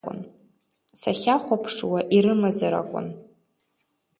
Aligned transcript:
Сахьахәаԥшуа, 0.99 1.99
ирымазар 2.15 2.73
акәын. 2.81 3.07